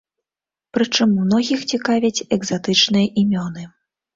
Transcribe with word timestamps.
Прычым, 0.77 1.13
многіх 1.25 1.59
цікавяць 1.73 2.23
экзатычныя 2.39 3.05
імёны. 3.25 3.71